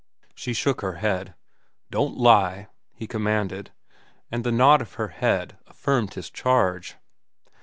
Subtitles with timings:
[0.33, 1.35] She shook her head.
[1.91, 3.69] "Don't lie," he commanded,
[4.31, 6.95] and the nod of her head affirmed his charge.